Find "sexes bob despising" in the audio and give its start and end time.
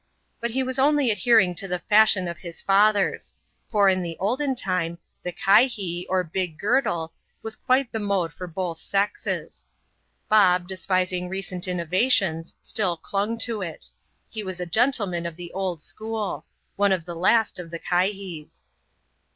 8.79-11.29